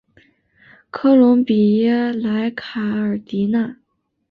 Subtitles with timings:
[0.89, 3.77] 科隆比耶莱卡尔迪纳。